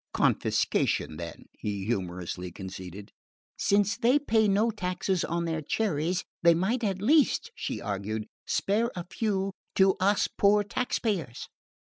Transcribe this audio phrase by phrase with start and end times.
[0.15, 3.11] "Confiscation, then," he humorously conceded.
[3.55, 8.89] "Since they pay no taxes on their cherries they might at least," she argued, "spare
[8.95, 11.49] a few to us poor taxpayers."